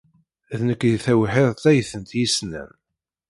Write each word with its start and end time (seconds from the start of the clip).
D 0.57 0.59
nekk 0.67 0.81
ay 0.87 0.95
d 0.97 1.01
tawḥidt 1.05 1.63
ay 1.71 1.79
tent-yessnen. 1.89 2.69